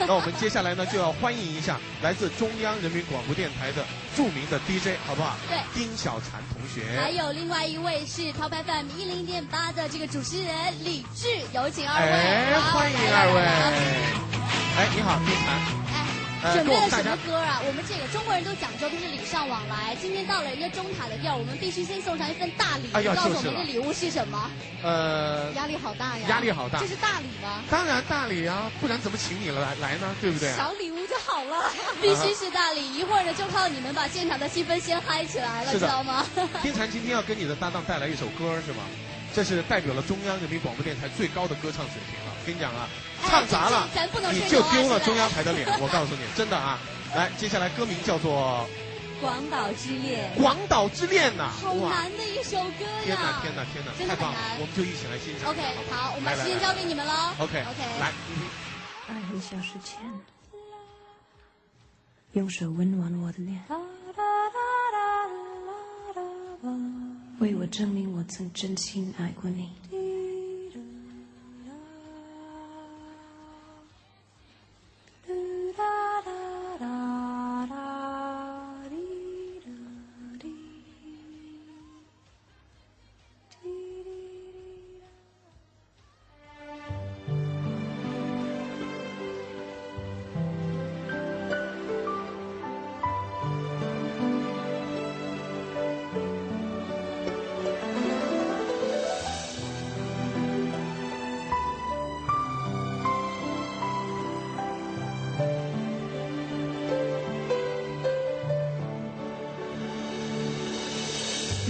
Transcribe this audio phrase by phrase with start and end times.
[0.08, 3.84] 那我们接下来呢，就要欢迎一下来自中央人民广播电台的
[4.16, 5.36] 著名的 DJ，好不好？
[5.48, 7.00] 对，丁小婵同学。
[7.00, 12.10] 还有另外一位是 Top FM 一零点八的这个主持人李志，有请二位。
[12.10, 13.40] 哎，欢迎二位。
[14.76, 15.89] 哎，你好，丁婵。
[16.40, 17.60] 准备了什么歌啊？
[17.66, 19.94] 我们这个中国人都讲究的是礼尚往来。
[20.00, 22.88] 今天到了人家中塔的地儿，我们必须先送上一份大礼。
[22.92, 24.50] 哎呀，告诉我们这礼物是什么？
[24.82, 26.26] 呃，压力好大呀！
[26.28, 26.78] 压力好大。
[26.80, 27.62] 这是大礼吗？
[27.70, 30.14] 当然大礼啊，不然怎么请你来来呢？
[30.20, 30.50] 对不对？
[30.56, 32.94] 小礼物就好了，必须是大礼。
[32.94, 36.24] 一会儿呢，就靠你们把现场的气氛先嗨起来了，知道吗？
[36.62, 38.82] 天蚕今天要跟你的搭档带来一首歌是吗？
[39.34, 42.32] 这是代表了中央人民广播电台最高的歌唱水平了。
[42.46, 42.88] 跟你讲啊，
[43.28, 43.88] 唱砸了
[44.32, 45.68] 你就丢了中央台的脸。
[45.80, 46.78] 我告诉你，真的啊。
[47.14, 48.66] 来，接下来歌名叫做
[49.20, 50.30] 《广岛之恋》。
[50.40, 53.02] 广岛之恋呐，好难的一首歌呀！
[53.04, 54.38] 天哪，天哪，天哪，太棒了！
[54.58, 55.50] 我们就一起来欣赏。
[55.50, 57.34] OK，好，我们把时间交给你们了。
[57.38, 58.12] OK，OK，来。
[59.08, 59.98] 爱很小时前，
[62.32, 63.60] 用手温暖我的脸，
[67.70, 69.68] 证明我曾真心爱过你。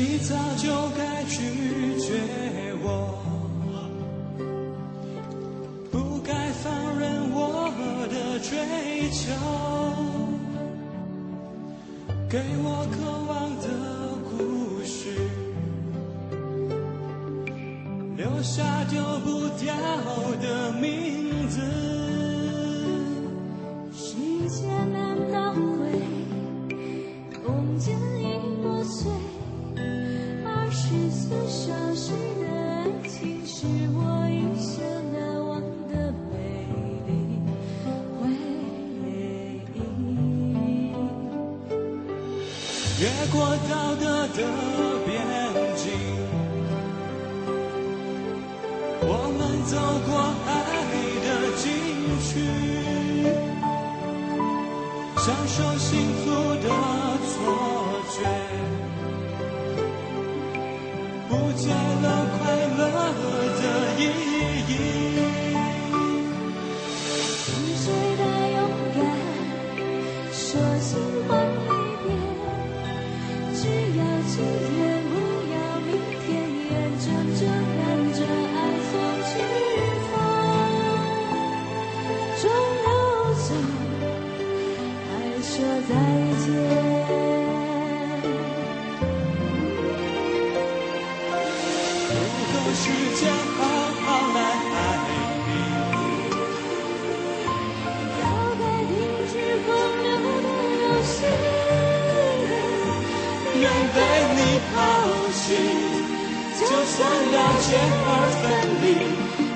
[0.00, 1.40] 你早就该拒
[1.98, 2.22] 绝
[2.84, 3.18] 我，
[5.90, 7.68] 不该放任我
[8.08, 9.34] 的追求，
[12.30, 13.66] 给我渴望的
[14.30, 15.10] 故事，
[18.16, 19.74] 留下丢不掉
[20.40, 21.58] 的名字。
[23.92, 24.14] 时
[24.48, 25.58] 间难倒回，
[27.44, 27.98] 空间
[43.00, 44.38] 越过道德的
[45.06, 45.08] 边
[45.76, 45.86] 境，
[49.00, 49.06] 我
[49.38, 50.10] 们走过
[50.44, 50.50] 爱
[51.22, 51.64] 的禁
[52.26, 52.28] 区，
[55.16, 55.86] 享受幸
[56.18, 56.26] 福
[56.58, 56.66] 的
[57.22, 57.30] 错
[58.10, 58.16] 觉。
[61.28, 62.04] 不见了
[62.40, 62.42] 快
[62.76, 62.80] 乐
[63.60, 63.62] 的
[64.02, 64.27] 意。
[93.08, 93.60] 时间好
[94.04, 94.38] 好来
[94.74, 94.76] 爱
[95.48, 95.50] 你，
[98.20, 98.22] 要
[98.60, 98.92] 该停
[99.30, 99.32] 止
[99.64, 100.04] 荒谬
[100.44, 100.46] 的
[100.82, 101.16] 游戏，
[103.54, 103.64] 愿
[103.94, 103.96] 被
[104.36, 104.38] 你
[104.68, 104.76] 抛
[105.32, 105.40] 弃，
[106.60, 106.96] 就算
[107.32, 107.66] 要结
[108.04, 108.06] 而
[108.42, 108.44] 分
[108.82, 108.86] 离，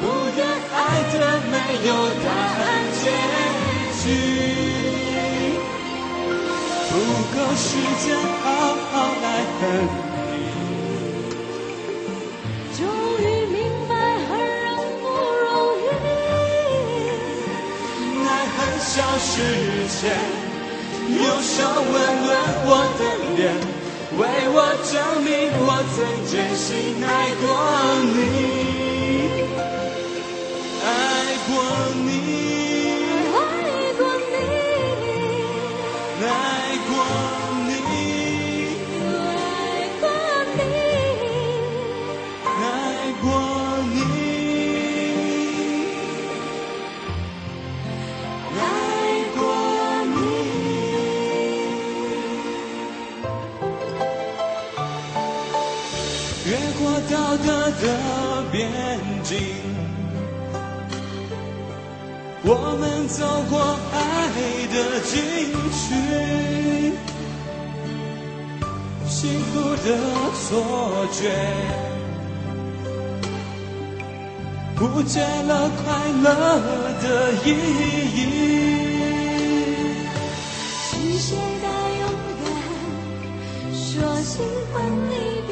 [0.00, 0.02] 不
[0.36, 0.38] 愿
[0.74, 0.76] 爱
[1.12, 1.14] 的
[1.46, 1.54] 没
[1.86, 1.90] 有
[2.24, 2.26] 答
[2.58, 2.60] 案
[2.98, 3.00] 结
[4.02, 4.04] 局，
[6.90, 6.92] 不
[7.32, 7.64] 够时
[8.02, 8.04] 间
[8.42, 8.44] 好
[8.90, 8.92] 好
[9.22, 9.24] 来
[9.60, 9.62] 恨。
[18.56, 19.30] 很小时
[19.88, 20.00] 前，
[21.08, 21.54] 用手
[21.92, 21.94] 温
[22.24, 22.28] 暖
[22.64, 22.68] 我
[22.98, 23.00] 的
[23.36, 23.40] 脸，
[24.16, 24.58] 为我
[24.90, 25.28] 证明
[25.60, 25.96] 我曾
[26.26, 26.64] 真心
[27.04, 27.06] 爱
[27.42, 27.44] 过
[28.14, 28.16] 你，
[30.82, 30.84] 爱
[31.46, 31.50] 过
[32.06, 32.08] 你，
[56.46, 57.82] 越过道德的
[58.52, 58.70] 边
[59.24, 59.36] 境，
[62.44, 63.96] 我们走过爱
[64.72, 65.10] 的禁
[65.72, 65.84] 区，
[69.08, 69.86] 幸福的
[70.38, 70.46] 错
[71.10, 71.18] 觉，
[74.76, 75.18] 不见
[75.48, 75.84] 了快
[76.22, 76.26] 乐
[77.02, 77.04] 的
[77.44, 77.46] 意
[78.14, 78.16] 义。
[80.78, 80.88] 是
[81.18, 81.28] 谁
[81.60, 81.66] 的
[81.98, 82.02] 勇
[82.44, 82.46] 敢，
[83.74, 83.84] 说
[84.22, 84.38] 喜
[84.72, 84.74] 欢
[85.10, 85.12] 离
[85.48, 85.50] 别？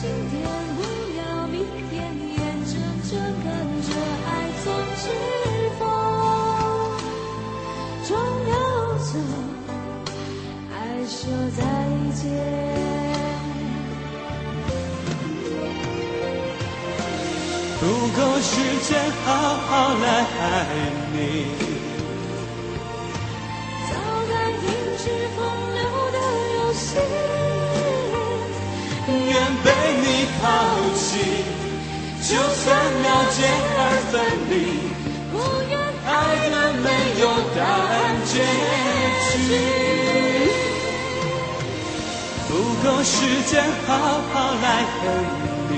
[0.00, 0.40] 今天，
[0.76, 0.80] 不
[1.18, 1.56] 要明
[1.90, 2.72] 天，眼睁
[3.10, 3.46] 睁看
[3.82, 3.88] 着
[4.28, 4.30] 爱
[4.62, 4.64] 从
[4.94, 5.04] 指
[5.76, 5.80] 缝
[8.06, 8.08] 中
[8.46, 8.52] 溜
[8.98, 9.10] 走，
[10.72, 10.72] 爱
[11.04, 11.18] 说
[11.56, 11.60] 再
[12.14, 12.22] 见。
[17.80, 17.82] 不
[18.16, 18.50] 够时
[18.88, 18.88] 间
[19.24, 19.26] 好
[19.66, 19.68] 好
[19.98, 20.40] 来爱
[21.12, 21.16] 你，
[32.28, 33.38] 就算了解
[33.78, 33.80] 而
[34.12, 34.20] 分
[34.50, 34.52] 离，
[35.32, 35.34] 不
[35.70, 35.72] 愿
[36.04, 36.08] 爱
[36.50, 36.54] 的
[36.84, 36.86] 没
[37.22, 37.24] 有
[37.56, 37.96] 答案
[38.26, 38.32] 结
[39.32, 39.34] 局。
[42.46, 42.50] 不
[42.84, 43.16] 够时
[43.46, 43.88] 间好
[44.30, 44.66] 好来
[45.00, 45.00] 恨
[45.70, 45.72] 你。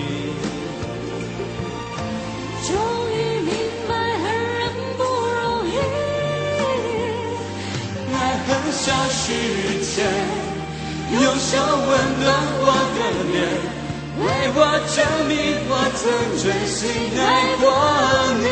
[2.67, 2.69] 终
[3.13, 3.15] 于
[3.47, 3.49] 明
[3.89, 4.25] 白，恨
[4.59, 4.61] 人
[4.99, 5.39] 不容
[5.71, 5.73] 易。
[8.13, 8.19] 爱
[8.49, 9.23] 恨消失
[9.85, 9.95] 前，
[11.13, 11.89] 用手温
[12.19, 12.27] 暖
[12.59, 12.99] 我的
[13.31, 13.39] 脸，
[14.19, 14.25] 为
[14.55, 14.59] 我
[14.95, 14.97] 证
[15.29, 15.35] 明
[15.69, 16.03] 我曾
[16.37, 16.81] 真心
[17.17, 17.21] 爱
[17.61, 17.65] 过
[18.43, 18.45] 你，